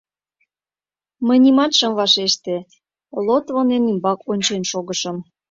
[1.25, 2.55] Мый нимат шым вашеште,
[3.27, 5.17] Лотвонен ӱмбак ончен шогышым.